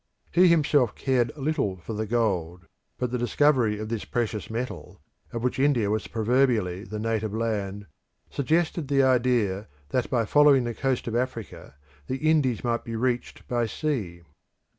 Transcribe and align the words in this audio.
He 0.31 0.47
himself 0.47 0.95
cared 0.95 1.31
little 1.37 1.77
for 1.77 1.93
the 1.93 2.07
gold 2.07 2.65
but 2.97 3.11
the 3.11 3.19
discovery 3.19 3.77
of 3.77 3.89
this 3.89 4.03
precious 4.03 4.49
metal, 4.49 4.99
of 5.31 5.43
which 5.43 5.59
India 5.59 5.91
was 5.91 6.07
proverbially 6.07 6.85
the 6.85 6.97
native 6.97 7.35
land, 7.35 7.85
suggested 8.31 8.87
the 8.87 9.03
idea 9.03 9.67
that 9.89 10.09
by 10.09 10.25
following 10.25 10.63
the 10.63 10.73
coast 10.73 11.05
of 11.07 11.15
Africa 11.15 11.75
the 12.07 12.17
Indies 12.17 12.63
might 12.63 12.83
be 12.83 12.95
reached 12.95 13.47
by 13.47 13.67
sea. 13.67 14.23